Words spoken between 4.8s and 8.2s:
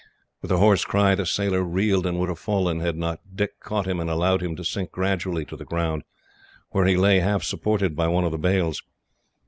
gradually to the ground; where he lay, half supported by